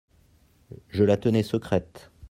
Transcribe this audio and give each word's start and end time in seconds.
Je 0.89 1.03
la 1.03 1.15
tenais 1.15 1.43
sécrete. 1.43 2.09